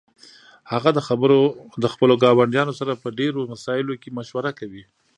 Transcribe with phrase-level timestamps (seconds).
[0.71, 0.89] هغه
[1.83, 4.83] د خپلو ګاونډیانو سره په ډیرو مسائلو کې مشوره کوي